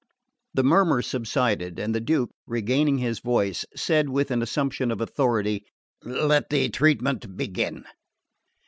[0.55, 5.63] The murmur subsided, and the Duke, regaining his voice, said with an assumption of authority:
[6.01, 7.85] "Let the treatment begin."